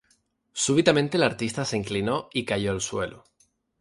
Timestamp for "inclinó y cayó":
1.77-2.71